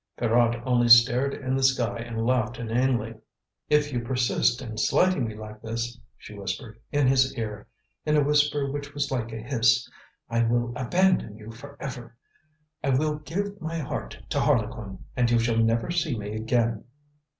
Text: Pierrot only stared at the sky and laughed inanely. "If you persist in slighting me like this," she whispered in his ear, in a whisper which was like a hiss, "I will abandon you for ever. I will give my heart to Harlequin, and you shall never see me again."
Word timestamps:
Pierrot 0.17 0.59
only 0.65 0.89
stared 0.89 1.35
at 1.35 1.55
the 1.55 1.61
sky 1.61 1.99
and 1.99 2.25
laughed 2.25 2.57
inanely. 2.57 3.13
"If 3.69 3.93
you 3.93 3.99
persist 3.99 4.59
in 4.59 4.79
slighting 4.79 5.25
me 5.27 5.35
like 5.35 5.61
this," 5.61 5.99
she 6.17 6.33
whispered 6.33 6.79
in 6.91 7.05
his 7.05 7.37
ear, 7.37 7.67
in 8.03 8.17
a 8.17 8.23
whisper 8.23 8.71
which 8.71 8.95
was 8.95 9.11
like 9.11 9.31
a 9.31 9.35
hiss, 9.39 9.87
"I 10.27 10.41
will 10.41 10.73
abandon 10.75 11.37
you 11.37 11.51
for 11.51 11.77
ever. 11.79 12.15
I 12.83 12.89
will 12.89 13.19
give 13.19 13.61
my 13.61 13.77
heart 13.77 14.17
to 14.29 14.39
Harlequin, 14.39 15.05
and 15.15 15.29
you 15.29 15.37
shall 15.37 15.57
never 15.57 15.91
see 15.91 16.17
me 16.17 16.33
again." 16.35 16.85